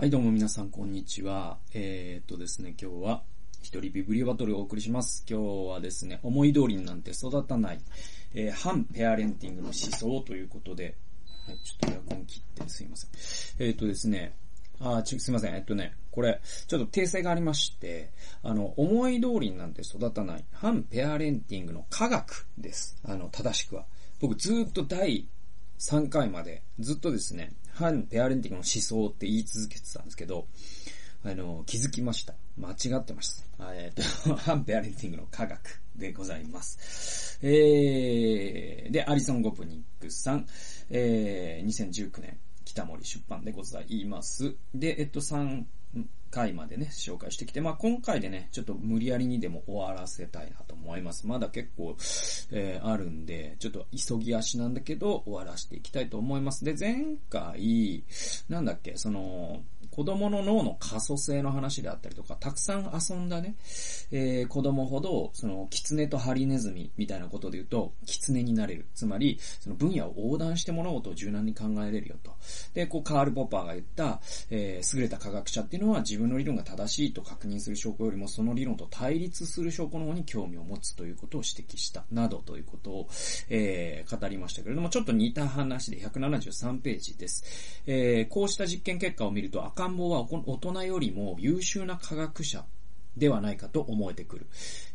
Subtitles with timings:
[0.00, 1.58] はい、どうも皆さん、こんにちは。
[1.74, 3.22] えー、っとですね、今日は、
[3.60, 5.26] 一人ビブリオバトルをお送りします。
[5.28, 7.80] 今日はですね、思い通りになんて育たない、
[8.32, 10.96] えー、反ペアレンティングの思想ということで、
[11.46, 13.10] はい、ちょっとエアコン切ってすいません。
[13.58, 14.32] えー、っとですね、
[14.80, 15.54] あち、すいません。
[15.54, 18.10] えっとね、これ、ちょっと訂正がありまして、
[18.42, 22.96] あの、思い通りになんて育たない、反ペアレンティングの科学です。
[23.04, 23.84] あの、正しくは。
[24.18, 25.28] 僕ずっと第
[25.80, 30.46] 3回まで、ずっとですね、反ペアレンティングの思想って言い続けてたんですけど、
[31.24, 32.34] あの、気づきました。
[32.58, 33.74] 間違ってました。
[33.74, 33.94] えっ、
[34.28, 37.38] と、 反ペアレンティングの科学でございます。
[37.42, 40.46] えー、で、アリソン・ゴプニックさん、
[40.90, 44.54] えー、2019年、北森出版でございます。
[44.74, 45.64] で、えっと、3
[46.30, 51.26] 回までね、紹介してきて、まあ今回でね、ちょっと無理やりにでも終わらせたいなと思います。
[51.26, 51.96] まだ結構、
[52.52, 56.64] えー、あるんで、ちょっと急ぎ足なんだけど、終わらせていきたいと思います。
[56.64, 58.04] で、前回、
[58.48, 63.56] なんだっけ、その、子供の脳の可塑性の話であったりとか、たくさん遊んだね、
[64.12, 68.86] えー、子供ほど、その、狐とハリネズミみたいなことで言うと、狐になれる。
[68.94, 72.32] つまり、その分野を横断して物事を柔軟に考えれるよと。
[72.74, 74.20] で、こう、カール・ポッパーが言った、
[74.50, 82.04] えー、優れた科学者っていうのは自分の理論が正しいと確認する証拠よりも、その理論と対立する証拠の方に興味を持つということを指摘した。
[82.12, 83.08] などということを、
[83.48, 87.82] えー、語りましたけれども、ちょっと似た話で173ページです。
[87.86, 92.64] えー、こうした実験結果を見ると、赤ん坊は大人よりも優秀な科学者
[93.16, 94.46] ではないかと思えてくる。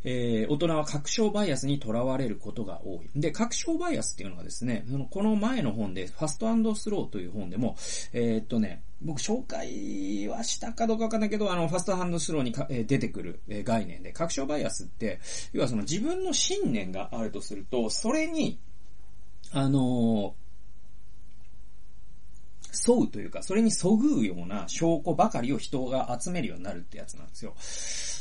[0.03, 3.09] えー、大人は確証バイアスにとらわれることが多い。
[3.19, 7.75] で、確証バイアスっていうのはですね、この前の本で、ファストスローという本でも、
[8.13, 15.19] えー、っとね、僕紹介はしたかどうかわかんないけど、あの、ファストハンドスローにか、えー、出てくる、えー、概念で、確証バイアスって、
[15.51, 18.59] 要はその自分の信念があるとすると、それに、
[19.51, 20.44] あのー、
[22.87, 27.53] 沿うというか、それにそぐうような証拠ばかりを人が集めるようになるってやつなんですよ。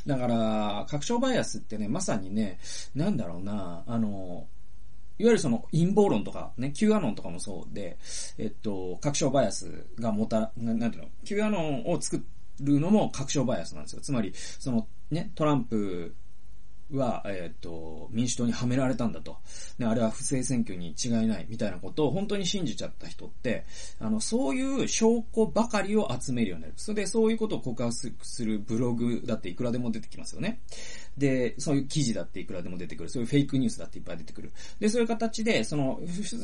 [0.07, 2.59] だから、確証バイアスってね、まさにね、
[2.95, 4.47] なんだろうな、あの、
[5.19, 7.99] いわゆるその陰謀論とかね、Q アノンとかもそうで、
[8.37, 12.25] えっと、確証バイアスがもた、ななんていうの、Q アノンを作
[12.61, 14.01] るのも確証バイアスなんですよ。
[14.03, 16.15] つまり、そのね、トランプ
[16.91, 19.39] は、えっ、ー、と、民主党にはめられたんだと。
[19.79, 23.65] ね、あれは不正選挙に違いないみたいなことを本当に信じちゃった人って、
[24.01, 26.75] あの、そういう証拠ばかりを集めるようになる。
[26.77, 30.61] それでそういうことを告白するブログだっていくらでも出てきますよね。
[31.17, 33.09] で、そういう記事だっていくらでも出てくる。
[33.09, 34.53] そういうフェイクニュースだっていっぱい出てくる。
[34.81, 36.01] で、そういう形で、その、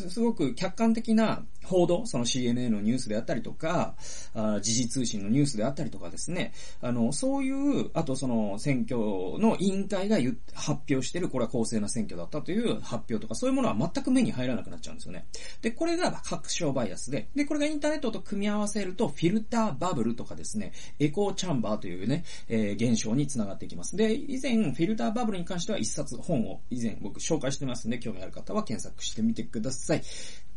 [0.09, 3.95] すごく客観的な報道、その CNN のニュースであったりとか、
[4.35, 8.99] あ時事通信のニュースであったりとかですね、あの、そういう、あとその選挙
[9.41, 10.19] の委員会が
[10.55, 15.27] 発表してる、これは公正な選挙だったという発表とか、そういうものは全く目に入らなくなっちゃうんですよね。
[15.63, 23.97] で、これが確証バイアスで、で、これがインターネットと組み合わせると、フィルターバブルとかですね、エコーチャンバーというね、えー、現象につながっていきます。
[23.97, 30.03] で、以前、フィルターバブルに関しては一冊本を以前僕紹介してますんで、興味ある方は検索してみてください。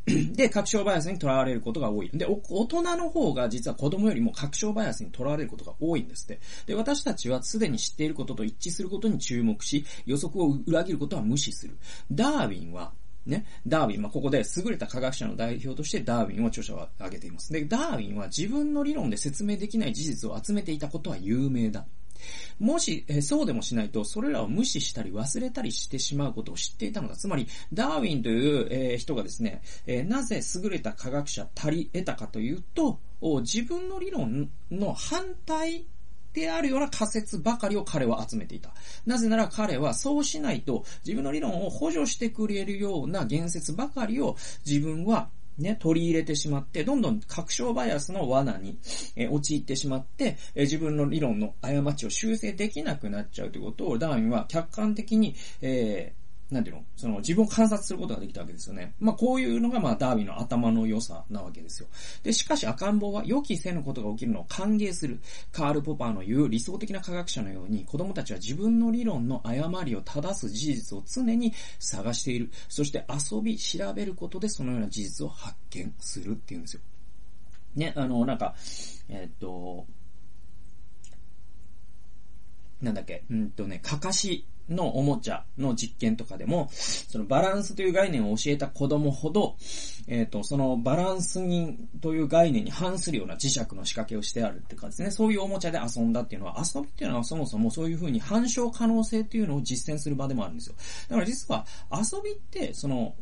[0.36, 2.09] で、確証バイアスにとらわれることが多い。
[2.14, 6.41] で、大人の方が実は子供よりも確証バイアスにとらわれることが多いんですって。
[6.66, 11.78] で、私たちはすでに知っていることと一致することに注目し、予測を裏切ることは無視する。
[12.12, 12.92] ダーウィンは、
[13.25, 17.53] ね、ダーウィン、まあ、ここで優れた科学者の代表としてダーウィンを著者は挙げています。
[17.53, 21.86] で、ダーウィンは自分の理論で説明できない事実を集めていたことは有名だ。
[22.59, 27.16] もし、えそうでもしないと、それらを無視したり忘れたりしてしまうことを知っていたのだ。
[27.16, 33.00] つまり、ダーウィンという、え、人がですね、え、なぜ優れた科学者足り得たかというと、
[33.41, 35.85] 自分の理論の反対
[36.33, 38.73] であるような仮説ばかりを彼は集めていた。
[39.06, 44.35] なぜなら彼はそうしないと自分の理論を補助してくれるような言説ばかりを
[44.66, 48.78] 自分はね、取り入れてしまって、どんどん確証バイアスの罠に、
[49.16, 56.22] えー、陥ってしまって、えー、自分の理論の過ちを修正できなくなっちゃうということを、ダーウィンは客観的に、えー
[56.53, 56.84] なんていうの？
[56.96, 58.94] その自分を観察することができたわけですよね。
[59.00, 61.90] まあこういうのがまあダーウィンの頭の良さなわけですよ。
[62.24, 65.19] で、しかし赤ん坊は予期せぬことが起きるのを歓迎する。
[65.51, 72.51] カール・ポパーの言う理想的な科学者のように子供たちは自分の理論の誤りを正す事実を常に探している。
[72.69, 76.81] そして遊び、調べることでそのような事実を発見するっていうんですよ。
[77.75, 78.54] ね、あの、なんか、
[79.10, 79.88] えー、っと、
[82.83, 89.56] なんだっけ、うんとね、かかしのおもちゃの実験とかでも、そのバランスという概念を教えた子供ほど、
[90.07, 95.12] えっ、ー、と、そのバランスに、という概念に反するような磁石の仕掛けをしてあるって感じですね。
[95.12, 100.75] そういうおもちゃで遊んだっていうのは、遊びっていうのはそもそもそういう風に反証可能性っていうのを実践する場でもあるんですよ。
[101.09, 103.15] だから実は遊びって、その、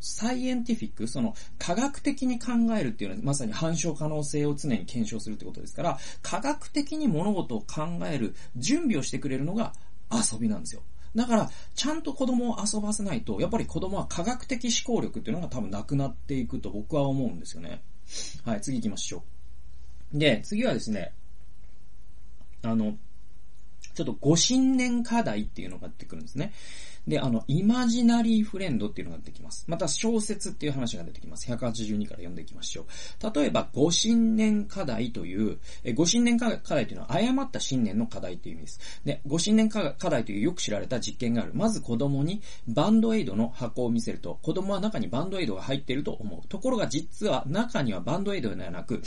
[0.00, 9.72] サイエンティフィック、その科学的に考えるっていうのはまさに反証可能性を常に検証するってことですから、科学的に物事を考える準備をしてくれるのが
[10.12, 10.82] 遊びなんですよ。
[11.14, 17.82] だから、ちゃんと子供を遊ばせないと、やっぱり子供は科学的思考力っていうのが多分なくなっていくと僕は思うんですよね。
[18.44, 19.22] はい、次行きましょ
[20.14, 20.18] う。
[20.18, 21.12] で、次はですね、
[22.62, 22.96] あの、
[23.94, 26.52] ちょっとご新年課題っていうのが出てくるんですね。
[27.08, 29.64] で、あの、イマジナリーフレンドっていうのが出てきます。
[29.66, 31.50] また小説っていう話が出てきます。
[31.50, 33.34] 182から読んでいきましょう。
[33.34, 38.80] 例えば、ご新年課題という、えご新年課題というのは誤った新年の課題という意味です。
[39.06, 41.52] で、ご新年課題というよく知られた実験がある。
[41.54, 46.46] まず子供にバンドエイドの箱を見せると、子供は中にバンドエイドが入っていると思う。
[46.48, 49.02] ところが実は中にはバンドエイドではなく、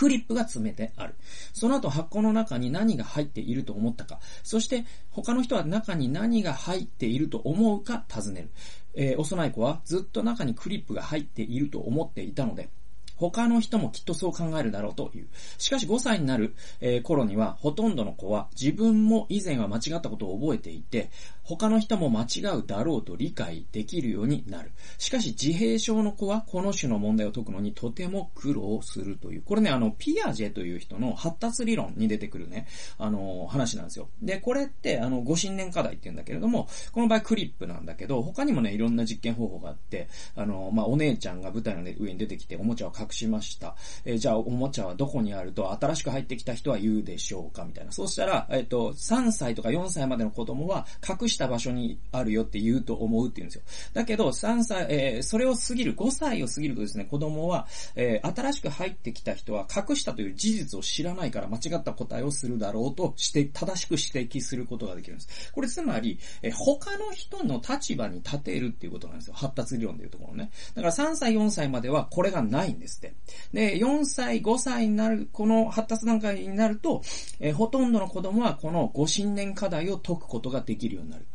[0.00, 1.14] クリップが詰めてある。
[1.52, 4.18] その後箱の中に何が入っていると思ったか。
[4.42, 8.50] そして他の人は中に何が入っていると思うか尋ねる。
[8.94, 12.70] えー、幼い子はずっと中にクリップが入っていると思っていたので、
[13.16, 15.28] 他の人もきっとそう考えるだろうという。
[15.58, 21.10] しかし5歳になる、え、頃にはほとんどの子は自分も以前は間違ったことを覚えていて、
[21.56, 24.70] 他の人も間違うだろうと理解できるようになる。
[24.98, 29.42] しかし自閉症の子はこの種の問題を解くのにとても苦労するという。
[29.42, 32.66] これね、あの、ピアジェという人の発達理論に出てくるね、
[32.98, 34.08] あの、話なんですよ。
[34.22, 43.76] で、これって、あの、ご新年課題って言うんだけれども、この場合クリップなんだけど、他にもね、いろんな実験方法があって、あの、まあ、お姉ちゃんが舞台の上に出てきておもちゃを隠しました。
[44.04, 47.92] えー、じゃあおもちゃはどこにあると新しく入ってきた人は言うでしょうかみたいな。
[47.92, 53.62] そうしたら、えっ、ー、と、3歳とか4歳までの子供は隠した場所にあるよって言うと思うって言うんですよ。
[53.94, 57.66] だけど、3歳、えー、それを過ぎる、5歳を過ぎるとですね、子供は、
[57.96, 65.50] えー、新しく入ってきた人は隠したという事実を知らないから間違った答えをするだろうとして、正しく指摘することができるんです。
[65.52, 69.34] これつまり、えー、他の人の立場に立てるっていうことなんですよ。
[69.34, 70.50] 発達理論でいうところね。
[70.74, 73.14] だから3歳、4歳まではこれがないんですって。
[73.52, 77.02] で、4歳、5歳になる、この発達段階になると、
[77.38, 81.26] えー、ほとんどの子供はこのご信念課題を解くことができるようになる。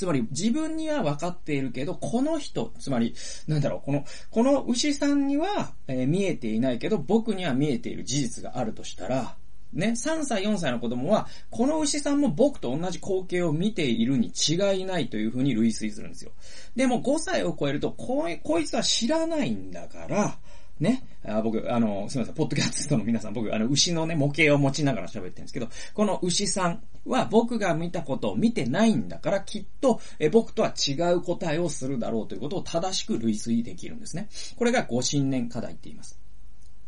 [0.00, 3.14] つまり自分には分かっているけど、この人、つまり、
[3.46, 9.36] なんだろう、この、この牛さんには、えー、見えていないけど、僕には見えている事実があるとしたら、
[9.74, 16.32] ね、3歳、4歳の子供は、この牛さんも僕と同じ光景を見ているに違いないというふうに類推するんですよ。
[16.74, 20.38] でも5歳を超えると、こ、こいつは知らないんだから、
[20.80, 21.04] ね。
[21.24, 34.28] あ僕、あの、すみません、ポッドキャストの皆さん、僕、あの、牛のね、模型を持ちながら喋ってるんですけど、この牛さんは僕が見たことを見てないんだから、きっと、え僕とは違う答えをするだろうということを正しく類推できるんですね。
[34.56, 36.18] これがご信念課題って言います。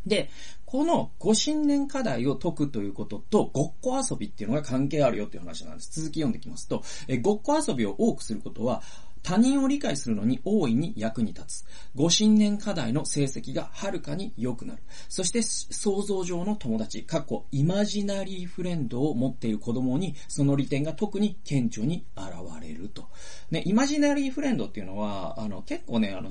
[0.07, 0.31] で、
[0.67, 5.93] このご信念課題を解くということと、ごっこ遊びっていうのが関係あるよっていう話なんです。
[5.93, 8.83] 続き読んできますと、えごっこ遊びを多くすることは、
[9.23, 11.65] 他人を理解するのに大いに役に立つ。
[11.95, 14.83] ご信念課題の成績がはるかに良くなる。
[15.09, 22.29] そして想像上の友達、過去イマジナリーフレンドを持っている子供にその利点が特に顕著に現
[22.61, 23.09] れると。
[23.51, 26.31] ね、イマジナリーフレンドっていうのは、あの、結構ね、あの、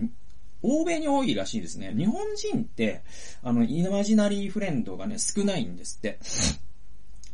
[0.63, 1.93] 欧米に多いらしいですね。
[1.95, 3.01] 日本人って、
[3.41, 6.19] あの、イマジナリーフレンドがね、少ないんですって。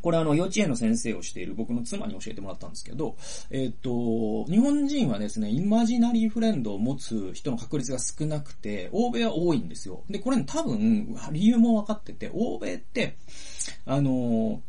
[0.01, 3.15] これあの、幼稚園の先生をしている僕の妻に教えてもらったんですけど、
[3.49, 10.03] えっ、と、日本人はですね、イマジナリーフレンドを持つ人の確率が少なくて、欧米は多いんですよ。
[10.09, 13.17] で、これ、ね、多分、理由も分かってて、欧米って、
[13.85, 14.61] あの、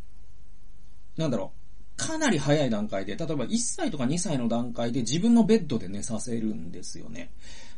[1.16, 1.58] なんだろう、
[1.98, 7.30] かなり早い段階で、例えば1歳とか2歳の段階で自分のベッドで寝させるんですよね。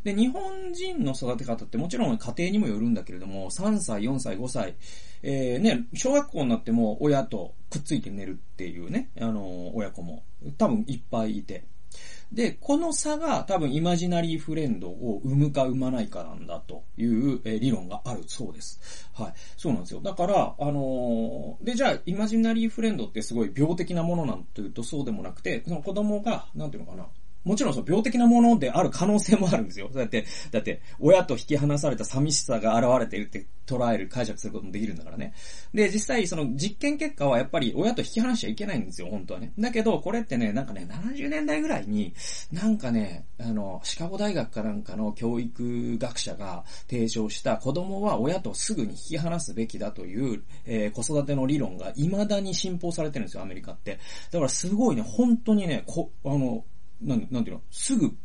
[0.05, 4.75] で、日本人の育て方ってもちろん家庭にもよるんだけれども、3歳、4歳、5歳、
[5.23, 10.25] えー、ね、小学校になっても親とくっついて寝るっていうね、あの、親子も
[10.57, 11.65] 多分いっぱいいて。
[12.33, 19.09] で、この差が多分イマジナリーフレンドを生むか生まないかなんだという、理論があるそうです。
[19.13, 19.33] はい。
[19.57, 20.01] そうなんですよ。
[20.01, 27.09] だから、あのー、で、じゃあ、イマジナリーフレンドってすごい病的なものなんていうとそうでもなくて、その子供が、なんていうのかな、
[27.45, 29.91] もちろんその病的なものである可能性もあるんですよ。
[29.95, 35.33] だって、だって、親と引き離された寂しさが現れているって捉える、解釈することもできるんだからね。
[35.73, 39.53] で、実際、その実験結果はやっぱり親と引き離しちゃいけないんですよ、本当はね。
[39.59, 42.15] だけど、これってね、なんかね、70年代ぐらいに、
[42.53, 53.99] なんかね、あの、シカゴ大学かなんかの教育学者が提唱した子供は親とすぐに引き離すべきだという、えー、子育ての理論が未だに信奉されてるんですよ、アメリカって。
[54.31, 56.65] だからすごいね、本当にね、こ、あの、
[57.01, 58.17] なん、なんていうの、すぐ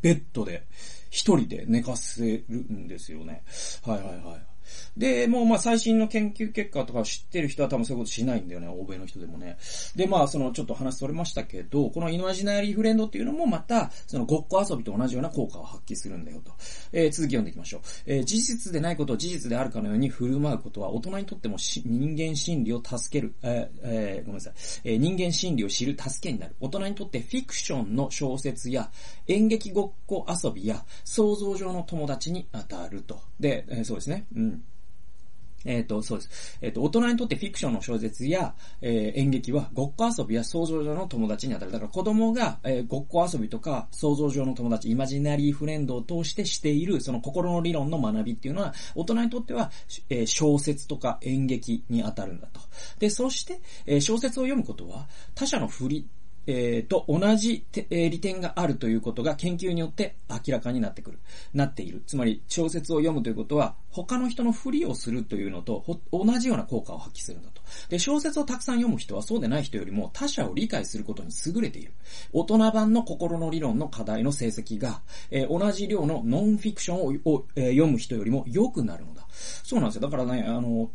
[0.00, 0.66] ベッドで
[1.10, 3.42] 一人で寝かせるんですよね。
[3.84, 4.51] はいはいはい。
[4.96, 9.58] で、もうまあ最新の研究結果とかを知ってる人は多分そういうことしないんだよね、欧米の人でもね。
[9.96, 16.52] で、まあそのちょっと話それましたけど、このイマジナリーフレンドっていうのもまた、そのごっこ遊びと同じような効果を発揮するんだよと。
[16.92, 17.80] えー、続き読んでいきましょう。
[18.06, 24.52] えー、事実でないことを事実であるかのように振る舞うことは大人にとっても人間心理を助ける、えー、えー、ごめんなさい、
[24.84, 26.54] えー、人間心理を知る助けになる。
[26.60, 28.90] 大人にとってフィクションの小説や
[29.28, 33.20] 演劇ごっこ遊びや想像上の友達に当たると。
[33.40, 34.26] で、えー、そうですね。
[34.36, 34.61] うん。
[35.64, 36.58] えっ、ー、と、そうです。
[36.60, 41.72] えっ、ー、と、大人にとってフィクションの小説や、えー、演劇は、ごっこ遊びや想像上の友達に当たる。
[41.72, 49.70] だから子供が、えー、ごっこ遊びとか、想像上の友達、イマジナリーフレンドを通してしている、その心の理論の学びっていうのは、大人にとっては、
[50.08, 52.60] えー、小説とか演劇に当たるんだと。
[52.98, 56.08] で、そして、えー、小説を読むことは、他者の振り、
[56.46, 61.18] えー、と同じ、えー、利点があるということが研究によって明らかになってくる、
[61.54, 62.02] なっている。
[62.06, 67.62] つまり、小説を読むということは、他の人のふりをするというのと、同じような効果を発揮するんだと。
[67.88, 71.92] で、小説をたくさん読む人はそうでない人よりも他者を理解することに優れている。
[72.32, 79.26] 大人版の心の理論の課題の成績が、えー、同じ量のノンフィクションをを、えー、読む人よりも良くなるのだ。
[79.62, 80.02] そうなんですよ。
[80.02, 80.90] だからね、あの、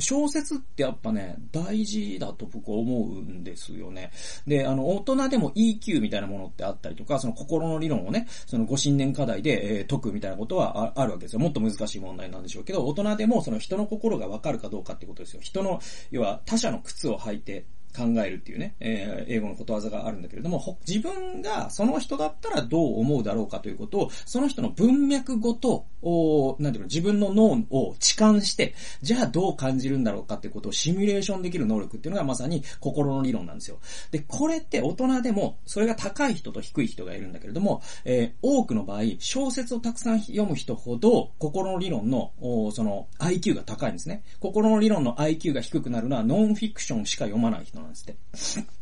[0.00, 4.10] 小説ってやっぱね、大事だと僕は思うんですよね。
[4.46, 11.40] で、あの、大人でも EQ みたいなものってあったりとか、その心の理論をね、そのご信念課題で、えー、解くみたいなことはあるわけですよ。
[11.40, 15.40] もっと難しい問題なんでしょうけど、大人でもその人の心がわかるかどうかってことですよ。
[15.42, 15.80] 人の、
[16.10, 17.66] 要は他者の靴を履いて、
[17.96, 33.78] 考えるっていうね、えー、英語のことわざがあるんだけれども、自分がその人だったらどう思うだろうかということを、その人の文脈ごと、おなんていうの、自分の脳を痴漢して、じゃあどう感じるんだろうかっていうことをシミュレーションできる能力っていうのがまさに心の理論なんですよ。
[34.10, 44.22] で、これって大人でも、それが高い人と低い人がいるんだけれども、えー、多くの場合、小説をたくさん読む人ほど、心の理論の、おその、IQ が高いんですね。
[44.38, 48.80] 心の理論の IQ が低くなるのは、ノンフィクションしか読まない人なんですって。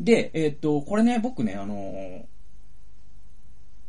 [0.00, 2.24] で、えー、っと、これね、僕ね、あのー、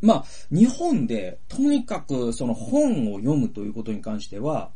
[0.02, 4.72] まあ、日本で、とにかくその本を読むということに関しては、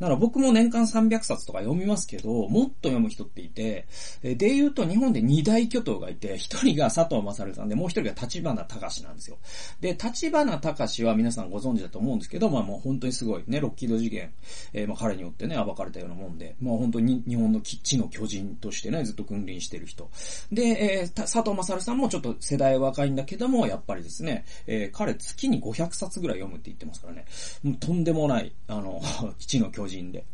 [0.00, 3.86] だから僕も年間300冊とか読みますけど、もっと読む人っていて、
[4.22, 9.38] で言うと日本で二大巨頭がいて、一人が佐藤正さんで、もう一人が立花隆なんですよ。
[9.80, 14.32] で、立花隆は皆さんご存知だと思うんですけど、まあもう本当にすごいね、ロッキード事件、
[14.72, 20.10] えー、まあ彼によってね、暴かれたようなもんで、まあ本当に日本の基地の巨人としてね、ずっと君臨してる人。
[20.52, 27.24] で、えー、佐藤正さんもちょっと世代若いんだけども、やっぱりですね、えー、彼月に500冊ぐらい読むって言ってますからね、
[27.62, 29.00] もうとんでもない、あの、
[29.38, 30.24] 基 地の巨人人で。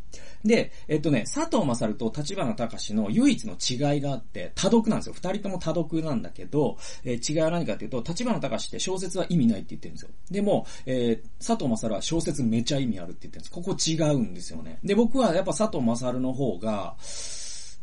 [0.43, 5.13] で、えっとね、佐藤正と立花隆の唯一の違いがあって、多読なんですよ。
[5.15, 10.09] 二人とも多読なんだけど、えー、違いは何かっていうと、立花隆って小説は意味ないって言ってるんですよ。
[10.29, 13.51] でも、えー、佐藤正は小説めちゃ意味あるって言ってるんです。
[13.51, 14.79] ここ違うんですよね。
[14.83, 16.95] で、僕はやっぱ佐藤正の方が、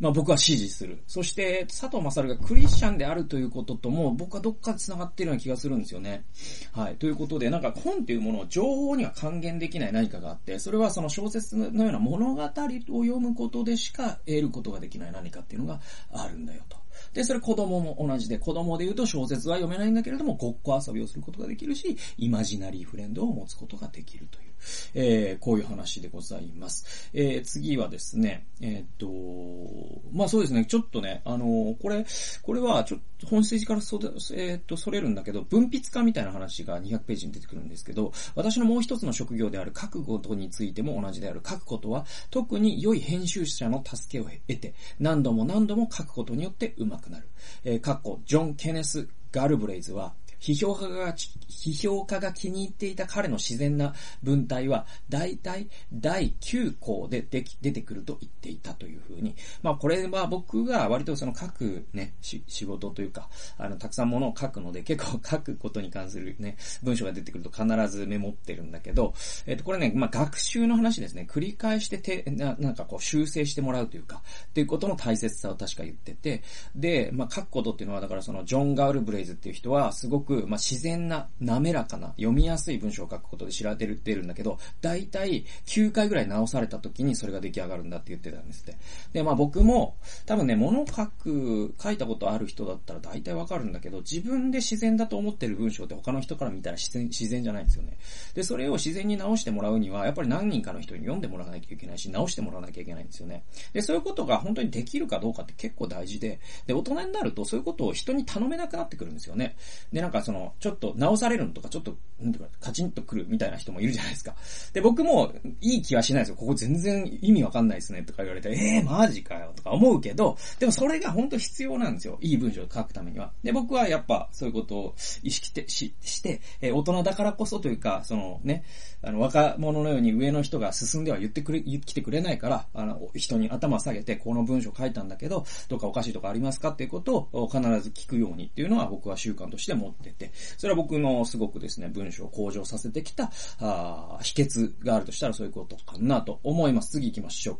[0.02, 1.04] まあ僕は支持する。
[1.06, 6.24] そして、佐藤勝がクリスチャンであるということとも、僕はどっかで繋がってるような気がするんですよね。
[6.72, 6.96] はい。
[6.96, 15.80] ということで、なんか本というものを情報には還元できない何かがあって、それはその小説のような物語を読むことでしか得ることができない何かっていうのが
[16.12, 16.81] あるんだよと。
[17.12, 24.52] で、それ子供も同じで、子供で言うと小説は読めないんだけれども、ごっこ遊びをすることができるし、イマジナリーフレンドを持つことができるという。
[24.94, 27.10] えー、こういう話でございます。
[27.12, 32.06] えー、次はですね、えー、っと、まあそうですね、ちょっとね、あの、これ、
[32.42, 33.98] これは、ちょっと本筋からそ、
[34.34, 41.40] え、っと、それるんだけど、分泌化みたいな話が200ページに出てくるんですけど、私のもう一つの職業である書くことについても同じである。
[41.46, 47.28] 書くことは、特に良い編集者の助けを得て、何度も何度も書くことによって上手くなる。
[47.64, 53.94] えー、かっこ、ジョン・ケネス・ガルブレイズは、批評家が、批評家が気に入っていた彼の自然な
[54.24, 59.36] 文体は、大体第9項ででき出てくると言っていたというふうに。
[59.62, 69.14] まあこれは僕が割とその書くね、仕事というか、あの、たくさんものを書くので、 結構書くことに関するね、文章が出てくると必ずメモってるんだけど、
[69.46, 71.28] えっと、これね、まあ学習の話ですね。
[71.30, 76.42] 繰り返してて、ななんかこう修正してもらうというか、っていうことの大切さを確か言ってて、
[76.74, 88.76] で、まあ書くことっていうのは、だからそのジョン・ガールブレイズっていう人は、すごくく、まあ、自然な、滑らかな、読みやすい文章を書くことで知られてるんだけど、だいたい9回ぐらい直された時にそれが出来上がるんだって言ってたんですって。
[89.12, 97.98] で、まあ僕も、多分ね、物書く、書いたことある人だったら大体わかるんだけど、自分で自然だと思ってる文章って他の人から見たら自然、自然じゃないんですよね。
[98.34, 103.44] で、それを自然に直してもらうには、やっぱり何人かの人に読んでもらわなきゃいけないし、直してもらわなきゃいけないんですよね。
[103.72, 109.56] で、そういうことが本当にできるかどうかって結構大事で、で、大人になるとそういうことを人に頼めなくなってくるんですよね。
[109.92, 114.34] で、なんかその、ちょっと直されるのとか、ちょっと、なんか、カチンとくるみたいな人もいるじゃないですか。
[114.72, 116.36] で、僕も、いい気はしないですよ。
[116.36, 122.18] ここ全然意味わかんないですね、とか言われて、えー、マジかよ、とか思うけど、でもそれが本当必要なんですよ。
[122.20, 123.32] いい文章を書くためには。
[123.42, 128.64] で、僕はやっぱ、そういうことを意識して、し、して、えー、大人だからこそというか、そのね、
[129.02, 146.92] あの、若者のように上の人が進んでは言ってくれ、来てくれないから、あの、人に頭下げて、この文章書いたんだけど、どっかおかしいとかありますかっていうことを必ず聞くようにっていうのは僕は習慣として持ってて、それは僕のすごくですね、文章を向上させてきた、あ秘訣があるとしたらそういうことかなと思います。
[146.92, 147.58] 次行きましょ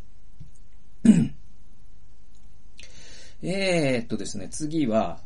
[1.05, 1.11] う。
[3.43, 5.19] えーっとですね、次は、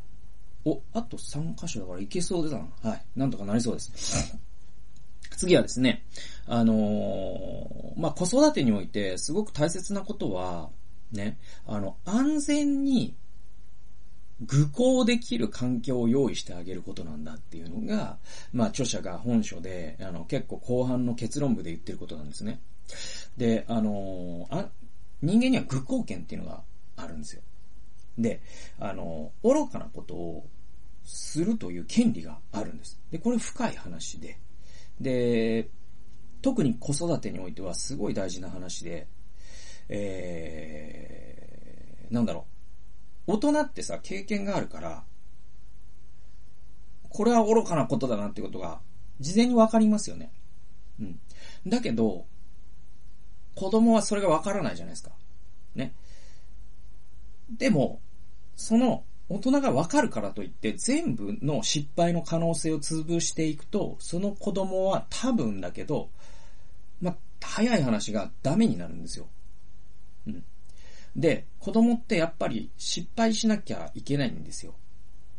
[0.64, 2.90] お、あと3箇所だからいけそうでだな。
[2.90, 3.02] はい。
[3.14, 4.36] なんとかなりそうです。
[5.36, 6.04] 次はですね、
[6.46, 10.70] あのー、まあ、子育てにおいてすごく大切なことは、
[11.12, 13.14] ね、あの、安全に
[14.40, 18.18] 愚行できる環境を用意してあげることなんだっていうのが、
[18.52, 22.60] まあ、著者が本書で、あの、結構後半の結論部で言ってることなんですね。
[23.36, 24.68] で、あの、あ、
[25.22, 26.62] 人間には愚行権っていうのが
[26.96, 27.42] あるんですよ。
[28.18, 28.40] で、
[28.78, 30.46] あの、愚かなことを
[31.04, 33.00] するという権利があるんです。
[33.10, 34.38] で、これ深い話で、
[35.00, 35.68] で、
[36.42, 39.06] 特に子育てにおいてはすごい大事な話で、
[39.88, 42.55] えー、なんだろう。
[43.26, 45.04] 大人ってさ、経験があるから、
[47.08, 48.80] これは愚かなことだなってことが、
[49.20, 50.30] 事前にわかりますよね。
[51.00, 51.20] うん。
[51.66, 52.26] だけど、
[53.54, 55.12] 子供はそれがわからないじゃないですか。
[55.74, 55.94] ね。
[57.50, 58.00] でも、
[58.54, 66.10] その大人がわかるからといって全部の失敗の可能性を潰していくと、その子供は多分だけど、
[67.00, 69.28] ま、早い話がダメになるんですよ。
[70.26, 70.44] うん。
[71.16, 74.74] で、子供ってやっぱり失敗しなきゃいけないんですよ。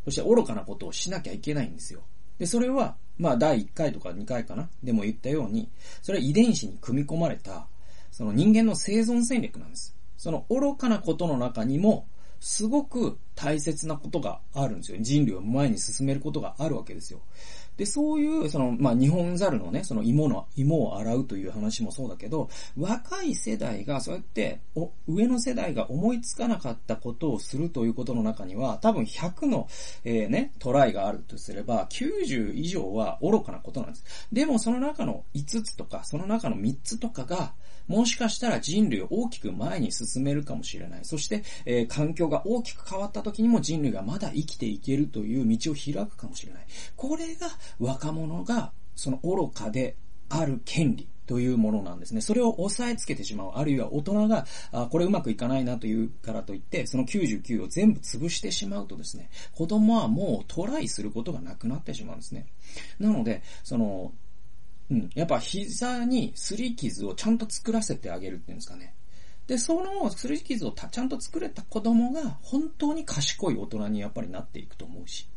[0.04, 2.02] そして愚かなことをしなきゃいけないんですよ。
[2.40, 4.70] で、それは、まあ、第1回とか2回かな？
[4.84, 5.70] でも言ったように、
[6.02, 7.68] それは遺伝子に組み込まれた、
[8.12, 9.96] その人間の生存戦略なんです。
[10.18, 12.08] その愚かなことの中にも、
[12.40, 14.98] すごく大切なことがあるんですよ。
[15.02, 17.22] 人類を前に進めることがあるわけですよ。
[17.78, 29.68] で、そういう、その、まあ、日本猿のね、その芋の、芋を洗うという話もそうだけど、若い世代がそうやって、お、上の世代が思いつかなかったことをするということの中には、多分100の、
[30.04, 34.28] えー、ね、トライがあるとすれば、90以上は愚かなことなんです。
[34.32, 37.54] でも、その中の5つとか、その中の3つとかが、
[37.88, 41.00] もしかしたら人類を大きく前に進めるかもしれない。
[41.04, 46.66] そして、えー、環境が大きく変わった時にも人類がまだ生きていけるという道を開くかもしれない。
[46.96, 47.48] これが
[47.80, 49.96] 若者がその愚かで
[50.30, 52.22] ある権利というものなんですね。
[52.22, 53.52] それを押さえつけてしまう。
[53.56, 62.48] あるいは大人が、あこれうまくいかないなというからといって、その99を全部潰してしまうとですね、子供はもうトライすることがなくなってしまうんですね。
[63.00, 64.14] なので、その、
[64.90, 65.10] うん。
[65.16, 68.94] やっぱ膝にすり傷をちゃんと作らせてあげるっていうんですかね。
[69.48, 75.28] で、そのすり傷をちゃんと作れた子供が本当に賢い大人にやっぱりなっていくと思うし。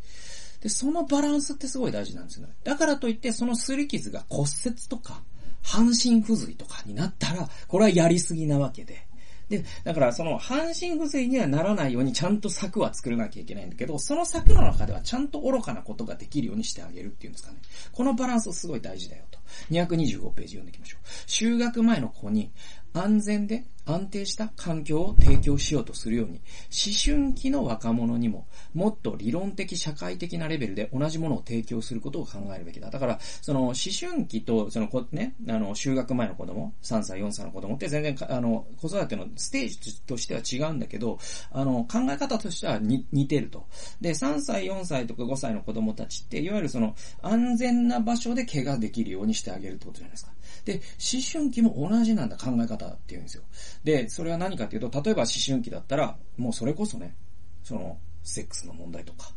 [0.60, 2.54] で、そのバランスってすごい大事なんですよね。
[2.64, 5.22] だからといってそのすり傷が骨折とか、
[5.62, 9.06] 半身不随とかになったら、これはやりすぎなわけで。
[9.50, 17.58] で、だからその半身不随にはならないようにちゃんと策は作らなきゃいけないんだけど、その策の中ではちゃんと愚かなことができるようにしてあげるっていうんですかね。
[17.92, 19.40] このバランスすごい大事だよと。
[19.70, 21.06] 225ページ読んでいきましょう。
[21.26, 22.52] 就学前の子に
[22.92, 32.90] 安全で安定した環境を提供しようとするように、思春期の若者にももっと理論的社会的なレベルで同じものを提供することを考えるべきだ。
[32.90, 41.18] だから、その思春期と、そのね、あの、就学前の子供、3歳、4歳の子供って全然、あの、子育てのステージとしては違うんだけど、
[41.50, 43.66] あの、考え方としては似てると。
[44.00, 50.32] で、3歳、4歳とか5歳の子供たちって、いわゆるその、安全な場所で怪我できるようにしてあげるってことじゃないですか。
[50.64, 53.42] で、思春期も同じなんだ考え方っていうんですよ。
[53.84, 57.16] で、それは何かっていうと、例えば思春期だったら、もうそれこそね、
[57.62, 59.32] その、セックスの問題とか、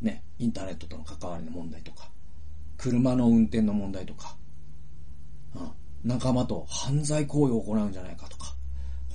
[0.00, 2.10] ね、インターネットとの関わりの問題とか、
[2.76, 4.36] 車の運転の問題とか、
[5.54, 5.70] うん、
[6.04, 8.54] 仲間と犯罪行為を行うんじゃないかとか、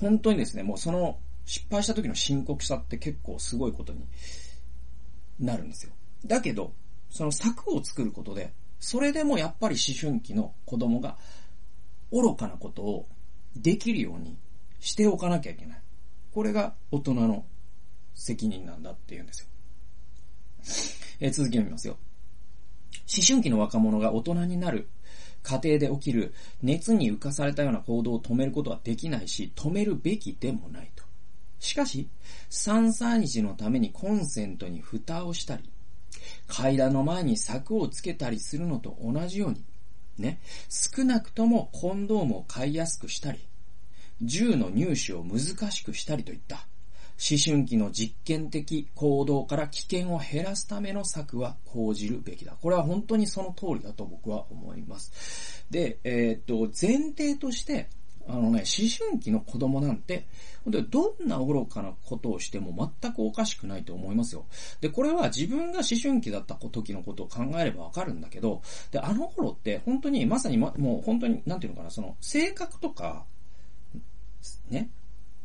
[0.00, 4.06] 本当にですね、もうその失敗した時の深刻さって結構すごいことに
[5.38, 5.92] なるんですよ。
[6.26, 6.72] だけど、
[7.10, 8.52] その策を作ることで、
[8.84, 11.16] それでもやっぱり思春期の子供が
[12.12, 13.08] 愚かなことを
[13.56, 14.36] できるように
[14.78, 15.78] しておかなきゃいけない。
[16.34, 17.46] これが大人の
[18.14, 19.46] 責任なんだっていうんですよ。
[21.18, 21.96] え、続きを見ますよ。
[23.10, 24.86] 思春期の若者が大人になる
[25.42, 31.04] 過程で起きる熱に浮かされたような行動を止めることはできないし、止めるべきでもないと。
[31.58, 32.10] しかし、
[32.50, 35.70] 3歳日のためにコンセントに蓋をしたり、
[36.46, 39.64] 階段の前に柵をつけたりするのと同じように、
[40.18, 43.38] ね、少なくともコンドームを買いやすくしたり、
[44.22, 46.66] 銃の入手を難しくしたりといった、
[47.16, 52.56] 思春期の実験的行動から危険を減らすための策は講じるべきだ。
[52.60, 55.64] これは本当にその通りだと僕は思います。
[55.70, 57.88] で、えー、っと、前提として、
[58.26, 60.26] あのね、思春期の子供なんて、
[60.64, 64.46] 本当にどんな愚かなことをしても全くおかしくないと思いますよ。
[64.80, 73.24] で、これは自分が思春期だった時のことを考えればわかるんだけど、で、あの頃って本当にまさにま、もう本当に、なんていうのかな、その、性格とか、
[74.68, 74.90] ね、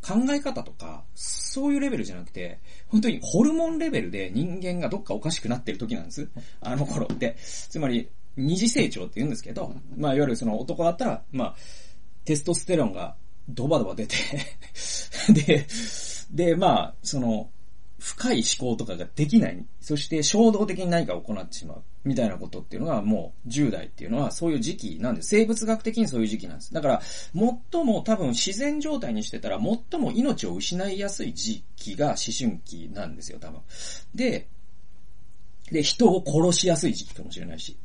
[0.01, 6.29] 考え方とか、そういうレベルじゃなくて、本当にホルモンレベルで人間がどっかおかしくなってる時なんです。
[6.61, 7.35] あの頃って。
[7.39, 11.55] つまり、二次成長って言うんですけど、まあ、いわゆるその男だったら、まあ、
[12.29, 13.15] テストステロンが
[13.49, 14.15] ドバドバ出て
[15.33, 15.65] で、
[16.29, 17.49] で、まあ、その、
[17.97, 19.65] 深い思考とかができない。
[19.81, 21.83] そして衝動的に何かを行ってしまう。
[22.05, 25.29] みたいなことっていうのがもう10代っていうのはそういう時期なんです。
[25.29, 26.71] 生物学的にそういう時期なんです。
[26.71, 33.59] だから、最も多分自然状態にしてたら最も命を失いやすい時期が思春期なんですよ、多分。
[34.13, 34.47] で、
[35.71, 37.75] で、人を殺しやすい時期かもしれないし。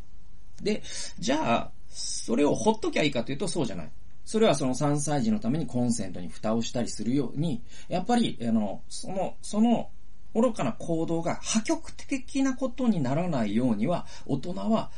[0.63, 0.83] で、
[1.19, 3.91] じゃあ、それをほっときゃいいかというとそうじゃない。
[4.25, 9.91] それはその3歳児のためにコンセントに蓋をしたりするように、やっぱり、あの、その、その、
[10.35, 14.91] 愚かな行動が破局的なことにならないようには、大人は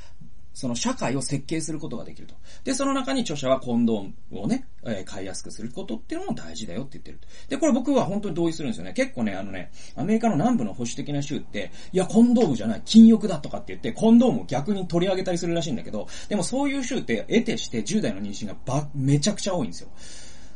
[0.56, 2.34] その社会を設計することができると。
[2.64, 7.20] で、その中に著者はコンドームをね、えー、買いやすくすることっていうのも大事だよって言ってる。
[7.50, 8.94] で、これ僕は本当に同意するんですよね。
[8.94, 19.90] 結構ね、あのね、アメリカの南部の保守的な州って、いや、コンドームじゃない、禁欲だとかって言って、コンドームを逆に取り上げたりするらしいんだけど、でもそういう州って得てして10代の妊娠がば、めちゃくちゃ多いんですよ。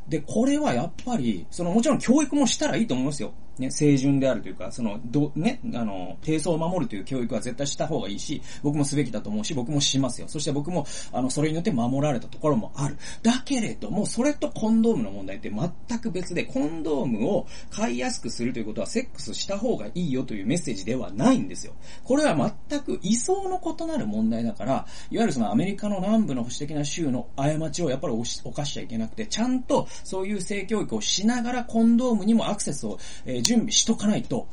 [0.08, 3.34] で、これはやっぱり、そのもちろん教育もしたらいいと思いますよ。
[3.60, 10.28] ね、清純であるというか、その、ど、ね、あの、低層を守るという教育は絶対した方がいいし、僕もすべきだと思うし、僕もしますよ。
[10.28, 12.96] そして僕も、あの、それによって守られたところもある。
[13.22, 21.74] だけれども、それとコンドームの問題って全く別で、コンドームを買いやすくするということは、セックスした方がいいよというメッセージではないんですよ。
[22.04, 34.46] これは全く位相の異なる問題だから、いわゆるそのアメリカの南部の保守的な州の過ちをやっぱり犯しちゃいけなくて、ちゃんとそういう性教育をしながらコンドームにもアクセスを、えー、準備しとかないと、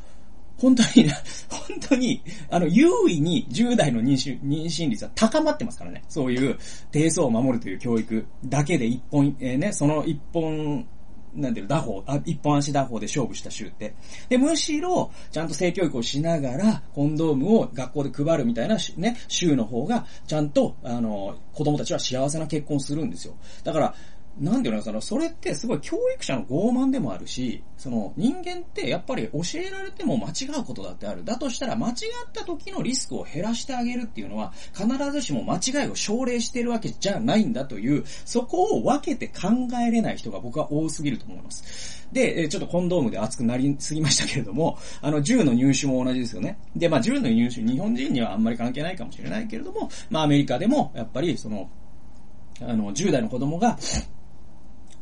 [0.58, 1.08] 本当に、
[1.50, 6.04] 本当に、あの、優位に10代の妊娠妊娠率は高まってますからね。
[6.10, 6.58] そういう
[6.92, 10.88] 低層を守るという教育だけで一本、えー、ね、その一本、
[11.36, 13.94] なんていう打法、あ、一本足打法で勝負した州って。
[14.30, 23.36] で、むしろ、ちゃんと性教育をしながら、コンドームを学校で配るみたいなね、州の方が、ちゃんと、あの、子供たちは幸せな結婚するんですよ。
[23.64, 23.94] だから、
[24.40, 31.24] なんていうのその、それってすごい教育者の傲慢でもあるし、その人間ってやっぱり教えられても間違うことだってある。
[31.24, 31.96] だとしたら間違っ
[32.34, 39.50] た時のリスクを減らしてあげるっていうのは必ずしも間違いを奨励してるわけじゃないんだという、そこを分けて考
[39.88, 41.98] えれない人が僕は多すぎると思います。
[42.12, 46.58] で、ちょっとコンドームで熱くなりすぎましたけれども、あの、銃の入手も同じですよね。
[46.76, 51.70] で、まあ、銃の入手、日本人にはあんまり関係ないかもしれないけれども、まあ、アメリカでも、やっぱり、その、
[52.62, 53.78] あの、10代の子供が、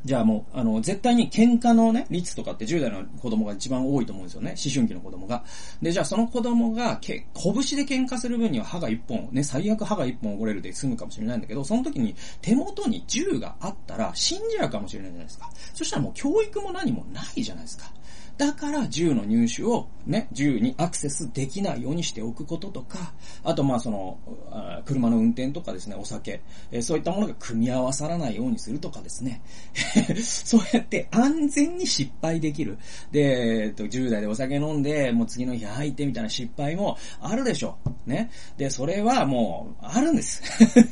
[0.05, 4.51] じゃあもう、あの、絶対に喧嘩のね、率とかって10代の子供が一番多いと思うんですよね。
[4.51, 5.43] 思春期の子供が。
[5.81, 15.49] で、じゃあその子供がけ、拳で喧嘩する分には歯が一本、ね、最悪歯が一本折れるで済むかもしれないんだけど、その時に手元に銃があったら死んじゃうかもしれないじゃないですか。
[15.73, 17.91] そしたらもう教育も何もないじゃないですか。
[18.37, 24.19] だから銃の入手をね、銃にアクセスできないようにしておくこととか、あとまあその、
[24.85, 29.41] 車の運転とかですね、お酒、えそういったものが組み合わさらないようにするとかですね。
[30.21, 32.77] そうやって安全に失敗できる。
[33.11, 38.09] で、えっと、10代でお酒飲んで、もう次の日吐いてみたいな失敗もあるでしょう。
[38.09, 38.29] ね。
[38.57, 40.43] で、それはもう、あるんです。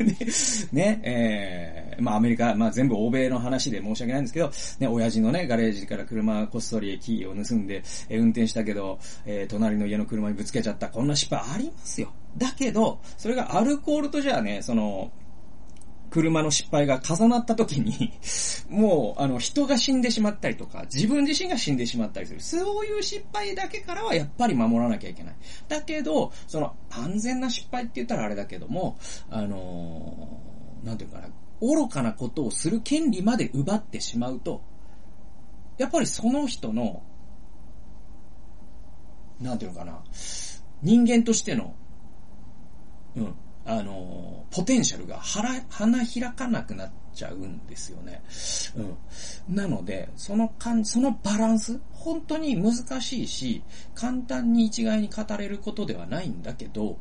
[0.74, 10.90] ね、えー、まあアメリカ、まあ全部欧米の話で申し訳ないんですけど、ね、親父のね、ガレージから車こっそりキーを盗んで、えー、運転したけど、えー、隣の家の車にぶつけちゃった。
[10.90, 12.12] こんな失敗ありますよ。
[12.38, 15.12] だけど、それがアルコールとじゃあね、その、
[16.14, 18.14] 車の失敗が重なった時に
[18.70, 22.40] もう、あの、人が死んでしまったりとか、自分自身が死んでしまったりする。
[22.40, 25.36] そういう失敗だけからはやっぱり守らなきゃいけない。
[25.68, 28.98] だけど、その、安全な失敗って言ったらあれだけども、
[29.32, 34.62] あのー、なんていうかな、愚かなことをする権利まで奪ってしまうと、
[35.80, 37.02] やっぱりその人の
[39.44, 40.02] なんていうのかな、
[40.82, 41.76] 人間としての、
[43.16, 48.24] うん、あの、ポテンシャルが腹、花開かなくなっちゃうんですよね。
[48.78, 56.98] うんなので、その感そのバランス、本当に難しいし、簡単に一概に語れることではないんだけど、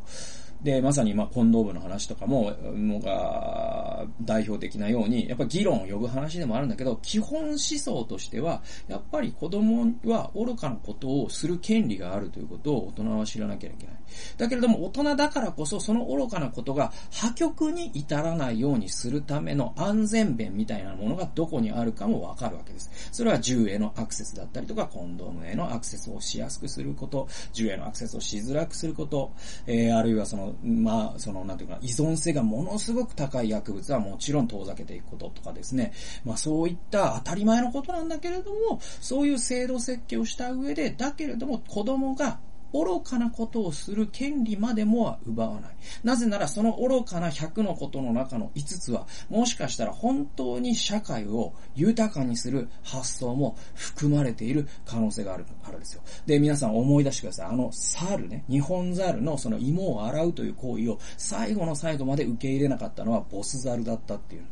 [0.62, 13.96] で、まさにまあ、近藤部の話とかも、のが、代表的なように、やっぱ議論を呼ぶ話でもあるんだけど、基本思想としては、やっぱり子供は愚かなことをする権利があるということを大人は知らなきゃいけない。
[14.36, 22.90] だけれども、大人だからこそ、その愚かなことが破局に至らないようにするための安全弁みたいなものがどこにあるかもわかるわけです。
[23.12, 29.32] それは銃へのアクセスだったりとか、コンドームへのアクセスをしやすくすること、銃へのアクセスをしづらくすること、
[29.66, 35.92] えー、あるいはその、まあ、その、なんていうか、依存性がものすごく高い薬物はもちろん遠ざけていくこととかですね。
[36.24, 42.38] まあ、そういった当たり前のことなんだけれども、そういう制度設計をした上で、だけれども子供が
[42.72, 45.70] 愚かなことをする権利までもは奪わない。
[46.02, 56.02] なぜならその愚かな100のことの中の5つは、もしかしたら本当に社会を豊かにする発想も含まれている可能性があるからですよ。
[56.26, 57.46] で、皆さん思い出してください。
[57.46, 64.44] あの猿ね、日本猿のその芋を洗うという行為を最後の最後まで受け入れなかったのはボス猿だったっていう。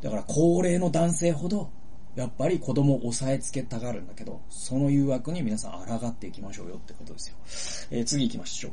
[0.00, 1.70] だから高齢の男性ほど
[2.18, 7.36] やっぱり子供を押さえつけたがるんだけど、その誘惑に皆さん抗っていきましょうよってことですよ。
[7.92, 8.72] えー、次行きましょう。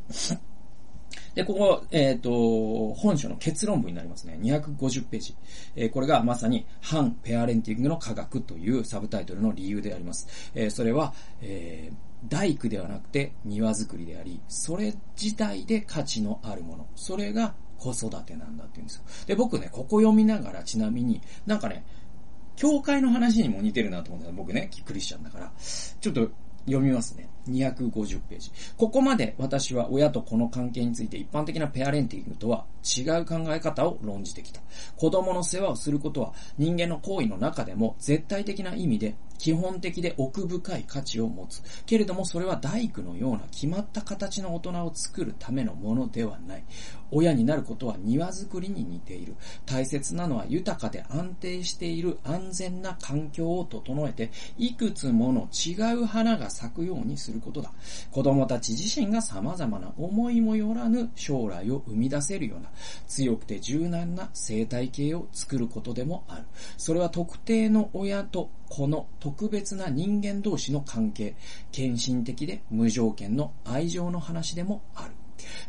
[1.36, 4.39] で、ここ、えっ、ー、と、本書の結論文になりますね。
[4.41, 5.36] 250ページ。
[5.75, 10.27] えー、これがまさに、反ペアレンティングの科学というサブタイトルの理由であります。
[10.55, 11.91] えー、それは、え、
[12.27, 16.88] 大工ではなくて庭作りであり、それ自体で価値のあるもの。
[16.95, 19.03] それが子育てなんだって言うんですよ。
[19.27, 21.86] で、僕ね、ここ読みながらちなみに、なんかね、
[22.55, 26.29] 教会の話にも似てるなと思ったら僕ね、クリスチャンだから、ちょっと
[26.65, 27.29] 読みますね。
[27.49, 28.51] 250ページ。
[28.77, 32.65] ここまで私は親と子の関係について一般的なペアレンティングとは
[32.97, 34.62] 違う考え方を論じてきた。
[34.97, 41.62] 子供の世話をすることは人間の行為の中でも絶対的な意味で基本的で奥深い価値を持つ。
[41.86, 46.63] けれどもそれは大工のような決まった形の大人を作るためのものではない。
[47.12, 49.36] 親になることは庭作りに似ている。
[49.65, 57.71] 大切なのは豊かで安定している安全な環境を整えて、いくつもの違う花が咲くようにすることだ。
[58.11, 62.69] 子供たち自身が様々な思いもよらぬ将来を生み出せるような
[63.07, 66.43] 強くて柔軟な生態系を作ることでもある。
[66.77, 71.35] それは特定の親とこの特別な人間同士の関係、
[71.71, 75.11] 献身的で無条件の愛情の話でもある。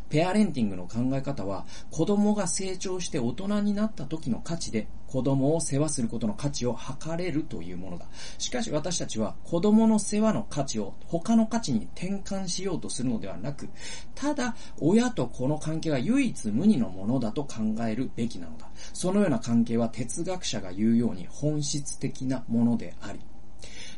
[0.09, 8.05] ペアレンティングの考え方は、子供が成長して大人になった時の価値で、子供を世話することの価値を測れるというものだ。
[8.37, 13.69] しかし私たちは子供の世話の価値を他の価値に転換しようとするのではなく、
[14.15, 17.55] ただ親と子の関係は唯一無二のものだと考
[17.87, 18.69] えるべきなのだ。
[18.93, 23.19] そのような関係は哲学者が言うように本質的なものであり、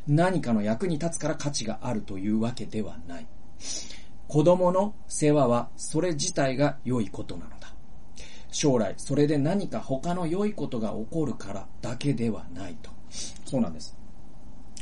[0.06, 3.26] 何かの役に立つから価値があるというわけではない。
[4.30, 7.74] 子供の世話はそれ自体が良いことなのだ。
[8.52, 12.90] 将来、それで何か他の良いことが起こるからだけではないと。
[13.44, 13.96] そうなんです。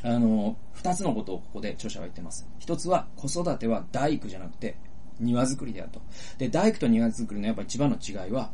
[0.03, 2.47] あの、二つのことをここで著者は言ってます。
[2.59, 4.77] 一つは子育ては大工じゃなくて
[5.19, 6.03] 庭作りであると。
[6.37, 8.53] で、大工と庭作りのやっぱ一番の違いは、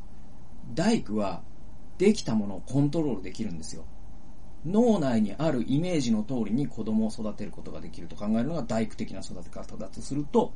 [0.75, 1.43] 大工は
[1.99, 3.85] できたものをコントロールできるんですよ。
[4.67, 10.53] 脳内にあるイメージの通りに子供を育てることができると考えるのが大工的な育て方だとすると、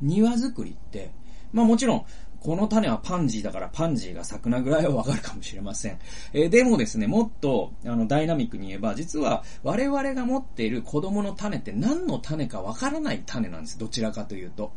[0.00, 1.10] 庭作りって、
[1.52, 2.04] まあもちろん、
[2.40, 5.98] この種はパンジーだからパンジーが咲くなぐらいはわかるかもしれません。
[6.32, 13.78] えー、でもですね、もっと、あの、ダイナミックに言えば、実は我々が持っている子供の種って何の種かわからない種なんです。
[13.78, 14.72] どちらかというと。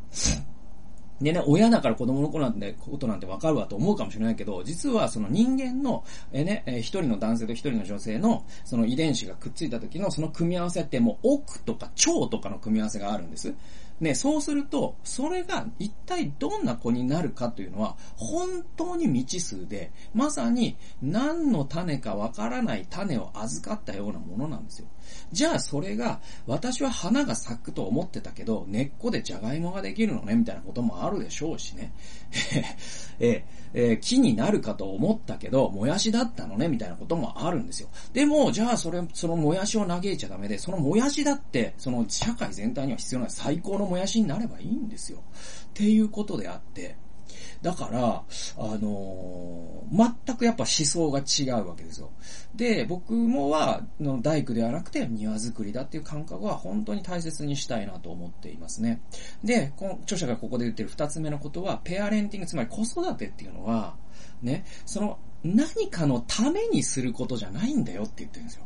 [1.22, 6.04] でね、親だから子供の子なんて、ことなんてわかるわと思うかもしれないけど、実はその人間の、
[6.34, 13.54] えね、え一人の男性と一人の女性の、その遺伝子がくっついた時のその組み合わせってもう奥とか腸とかの組み合わせがあるんです。
[14.02, 24.88] ね、そうすると、それが一体どんな子になるかというのは、本当に未知数で、まさに何の種かわからない種を預かったようなものなんですよ。
[25.32, 31.93] じゃあそれが、私は花が咲くと思ってたけど、根っこでジャガイモができるのね、みたいなこともあるでしょうしね。
[33.19, 33.43] え
[33.74, 37.89] えー、木になるかと思ったけど、もやしだったのね、みたいなこともあるんですよ。
[38.13, 45.19] でも、じゃあそれ、そのもやしを嘆いちゃダメで、そのもやしだって、その社会全体には必要な最高のもやしになればいいんですよ。
[45.19, 45.21] っ
[45.74, 46.97] ていうことであって、
[47.62, 48.24] だから、
[48.58, 52.12] あのー、全くやっぱ思想が違うわけですよ。
[52.56, 59.02] で、僕もは、の大工ではなくて庭作りだっていう感覚は本当に大切にしたいなと思っていますね。
[59.43, 63.95] で、この著者がここで言ってる二つ目のことは、ペアレンティング、つまり子育てっていうのは、
[64.41, 68.63] ね、その何かのためにすることじゃないんだよって言ってるんですよ。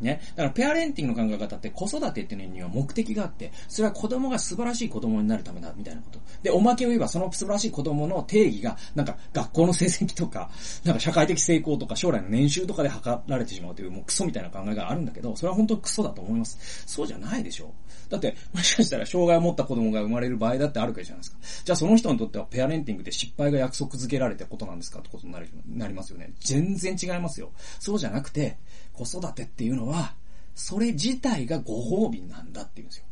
[0.00, 0.20] ね。
[0.36, 6.18] だからペアレンティングの考え方って子育てっていうのには目的があって、それは子供が素晴らしい子供になるためだ、みたいなこと。
[6.42, 10.50] で、おまけを言えばその素晴らしい子供の定義が、なんか学校の成績とか、
[10.84, 16.84] なんか社会的成功とか将来の年収とかで測られてしまうというもうクソみたいな考えがあるんだけど、それは本当にクソだと思います。
[16.86, 17.72] そうじゃないでしょ。
[18.08, 21.38] だって、もしかしたら障害を持った子供が生まれる場合だってあるわけじゃないですか。
[21.64, 26.32] じゃあその人にとってはペアレンティングで失敗が約束付けられたことなんですかってことになりなりますよね。
[26.40, 27.50] 全然違いますよ。
[27.80, 28.58] そうじゃなくて、
[28.92, 30.14] 子育てっていうのは、
[30.54, 33.04] それ自体がご褒美なんだっていうんですよ。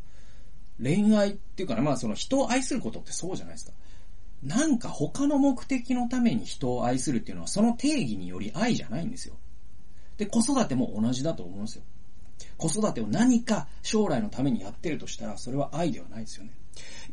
[0.83, 3.73] 恋愛っていうかな、まあその人を愛することってそうじゃないですか。
[4.43, 9.37] なんか他の目的のために人を愛するっていうのはその定義により愛じゃないんですよ。
[10.19, 11.83] で、子育ても同じだと思うんですよ。
[12.57, 16.51] 子育てを何か将来のためにやってるとしたら、それは愛ではないですよね。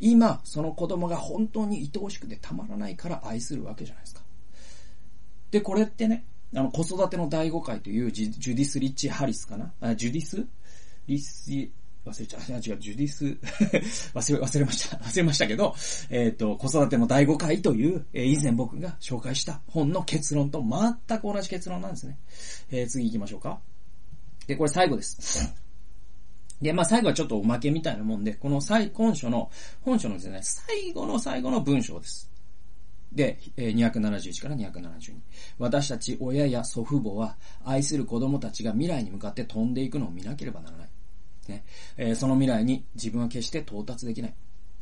[0.00, 4.22] 今、その子供が本当に愛おしくてたまらないから愛するわけじゃないですか。
[5.50, 9.72] で、これってね、あの、子育ての第5回というジュディス・リッチ・ハリスかな？
[9.80, 10.44] あ、ジュディス？
[11.06, 11.72] リッシ、
[12.04, 12.52] 忘れちゃった。
[12.52, 13.24] 違う、ジュディス？
[14.12, 14.96] 忘れ、忘れました。
[14.96, 15.74] 忘れましたけど、
[16.10, 22.18] えっ、ー、と、子育ての第5回という、えー、以前僕が紹介した本の結論と全く同じ結論なんですね。
[22.70, 23.60] えー、次行きましょうか。
[24.52, 25.54] で、これ最後です。
[26.60, 32.30] で、まあ最後はちょっとおまけみたいなもんで、この最、本書の、本書のですね、最後の最後の文章です。
[33.10, 35.14] で、271から272。
[35.58, 40.88] 私たち親や祖父母は愛する子供たちが未来に向かって飛んでいくのを見なければならない。
[41.48, 41.64] ね
[41.96, 44.34] えー、その未来に自分は決して到達できない。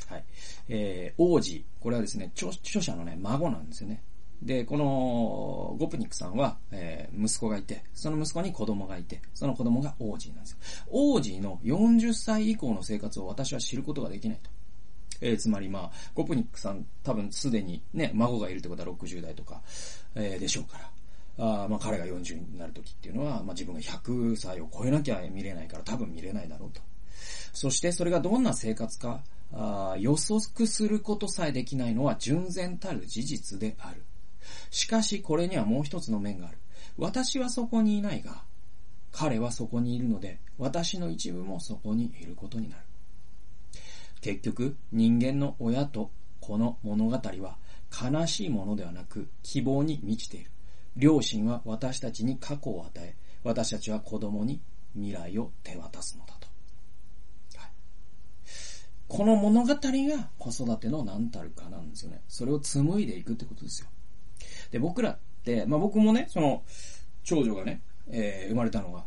[0.09, 0.25] はい。
[0.69, 4.03] えー、王子、これはですね、著著者のね、孫なんですよね。
[4.43, 10.59] で、この、ゴプニックさんは、えー、息子がいて、その息子に子供がいて、その子供が王子なんですよ。
[10.89, 14.51] 王子の40歳以降の生活を私は知ることができないと。
[15.21, 19.61] えー、つまりまあ、コプニックさん多分すでにね、孫がいるってことは60代とか、
[20.15, 20.91] えー、でしょうから。
[21.39, 26.83] あまあ彼が40になる時っていうのは、まあ自分が100歳を超えなきゃ見れないから多分見れないだろうと。
[27.53, 29.23] そしてそれがどんな生活か、
[29.53, 34.03] あ予測することさえできないのは純然たる事実である。
[34.71, 36.59] しかしこれにはもう一つの面がある。
[36.97, 38.43] 私はそこにいないが、
[39.13, 42.83] 彼はそこにいるので、私の一部もそこにいることになる。
[44.21, 46.11] 結局、人間の親と
[46.41, 47.57] 子の物語は
[47.91, 50.51] 悲しいものではなく希望に満ちている。
[50.97, 54.61] 両親は私たちに過去を与え、私たちは子供に
[54.95, 56.49] 未来を手渡すのだと。
[57.59, 57.71] はい、
[59.09, 62.23] この物語が子育ての何たるかなんですよね。
[62.29, 63.89] それを紡いでいくってことですよ。
[64.71, 66.63] で、僕らって、まあ僕もね、その、
[67.25, 69.05] 長女がね、えー、生まれたのが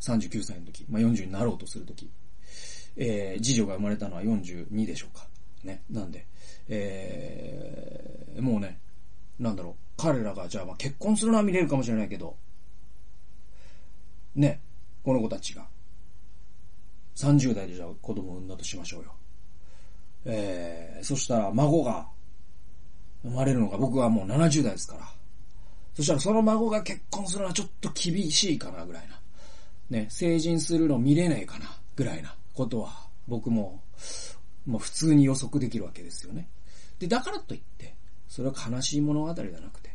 [0.00, 2.10] 39歳の時、まあ40になろうとする時
[2.96, 5.26] えー、次女が生まれたのは42でしょうか。
[5.64, 5.82] ね。
[5.90, 6.26] なんで、
[6.68, 8.78] えー、もうね、
[9.38, 12.36] なんだろう、彼らがじゃあまあ結婚するのは見れるかもしれないけど、
[14.36, 14.60] ね、
[15.02, 15.66] この子たちが、
[17.16, 19.14] 30代でじゃあ子供を産んだとしましょうよ。
[20.26, 22.08] えー、そしたら孫が
[23.24, 25.08] 生まれるのが僕はもう70代ですから。
[25.94, 29.20] そしたらその孫が結婚するのはちょっと厳しいかなぐらいな。
[29.90, 32.36] ね、成人するの見れねえかなぐらいな。
[32.54, 33.82] ことは、僕も、
[34.64, 36.48] もう普通に予測できるわけですよね。
[36.98, 37.94] で、だからといって、
[38.28, 39.94] それは悲しい物語じゃなくて、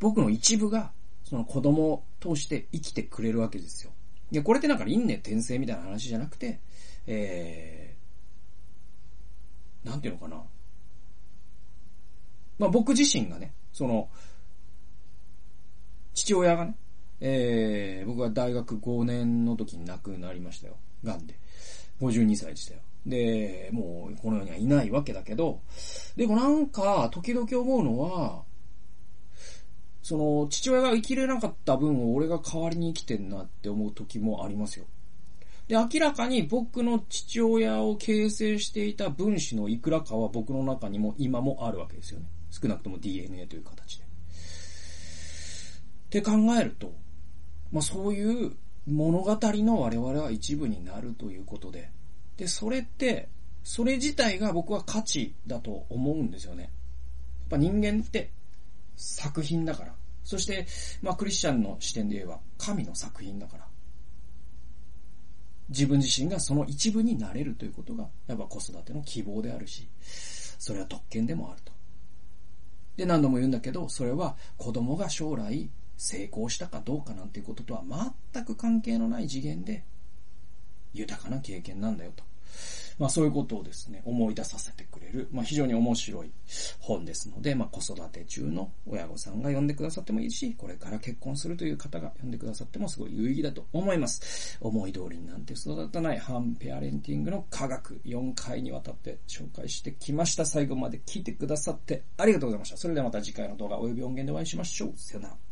[0.00, 0.92] 僕の一部が、
[1.24, 3.92] その子供を通して生きてくれるわけですよ。
[4.32, 6.60] いや、これってなんか輪廻転生みたいな話じゃなくて、
[7.06, 7.99] えー、
[9.84, 10.42] なんていうのかな。
[12.58, 14.08] まあ僕自身がね、その、
[16.14, 16.76] 父親がね、
[17.20, 20.76] えー、僕は大学5年の時に亡くなりましたよ。
[21.04, 21.34] 癌で。
[22.00, 22.80] 52歳でしたよ。
[23.06, 25.60] で、もうこの世にはいないわけだけど、
[26.16, 28.42] でもなんか、時々思うのは、
[30.02, 34.86] その、父親が生きれなかった分を俺が代わりに生きてんなって思う時もありますよ。
[35.70, 42.26] で、明らかに僕の父親を形成していた分子のいくらかは僕の中にも今もあるわけですよね。
[42.50, 44.04] 少なくとも DNA という形で。
[44.04, 44.06] っ
[46.10, 46.92] て考えると、
[47.70, 48.56] まあ、そういう
[48.88, 51.92] 物語の我々は一部になるということで、
[52.36, 53.28] で、それって、
[53.62, 56.64] それ自体が僕は価値だと思うんですよね。
[56.64, 56.70] やっ
[57.48, 58.32] ぱ人間って
[58.96, 59.94] 作品だから。
[60.24, 60.66] そして、
[61.00, 63.69] まあクリスチャンの視点で言えば神の作品だから。
[65.70, 69.88] 自分自身がその一部になれるということが、やっぱ子育ての希望であるし、
[70.58, 71.72] それは特権でもあると。
[72.96, 77.82] で、何度も言うんだけど、それは子供が将来成功したかどうかなんていうこととは
[78.32, 79.84] 全く関係のない次元で
[80.92, 82.24] 豊かな経験なんだよと。
[83.00, 86.30] まあそういうことをですね、思い出させてくれる、まあ非常に面白い
[86.78, 94.58] 本ですので、まあ子育て中の親御さんが読んでくださってもいいし、これから結婚するという方が読んでくださってもすごい有意義だと思います。
[94.60, 100.44] 思い通りになんて育たないハンペアレンティングの科学、4回にわたって紹介してきました。
[100.44, 102.76] 最後まで聞いてくださってありがとうございました。
[102.76, 104.92] それではまた次回の動画及び音源でお会いしましょう。
[104.96, 105.49] さよなら。